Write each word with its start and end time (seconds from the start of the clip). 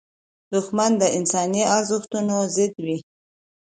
دښمن 0.53 0.91
د 1.01 1.03
انساني 1.19 1.63
ارزښتونو 1.75 2.35
ضد 2.55 2.73
وي 2.85 2.97